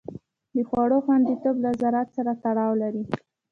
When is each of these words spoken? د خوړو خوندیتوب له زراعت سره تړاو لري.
د 0.55 0.57
خوړو 0.69 0.97
خوندیتوب 1.05 1.55
له 1.65 1.71
زراعت 1.81 2.09
سره 2.17 2.31
تړاو 2.43 2.71
لري. 2.81 3.03